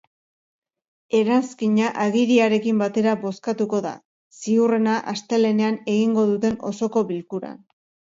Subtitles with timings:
[1.17, 3.91] Eranskina agiriarekin batera bozkatuko da,
[4.45, 7.61] ziurrena astelehenean egingo duten osoko bilkuran.